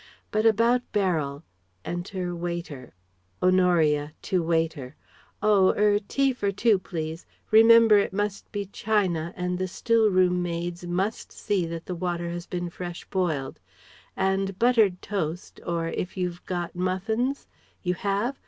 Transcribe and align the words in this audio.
But 0.31 0.47
about 0.47 0.81
Beryl" 0.91 1.43
(Enter 1.85 2.35
waiter....) 2.35 2.95
Honoria 3.43 4.13
(to 4.23 4.41
waiter): 4.41 4.95
"Oh 5.43 5.73
er 5.77 5.99
tea 5.99 6.33
for 6.33 6.51
two 6.51 6.79
please. 6.79 7.27
Remember 7.51 7.99
it 7.99 8.11
must 8.11 8.51
be 8.51 8.65
China 8.65 9.31
and 9.37 9.59
the 9.59 9.67
still 9.67 10.09
room 10.09 10.41
maids 10.41 10.87
must 10.87 11.31
see 11.31 11.67
that 11.67 11.85
the 11.85 11.93
water 11.93 12.31
has 12.31 12.47
been 12.47 12.71
fresh 12.71 13.05
boiled. 13.11 13.59
And 14.17 14.57
buttered 14.57 15.03
toast 15.03 15.59
or 15.67 15.89
if 15.89 16.17
you've 16.17 16.43
got 16.47 16.75
muffins...? 16.75 17.45
You 17.83 17.93
have? 17.93 18.39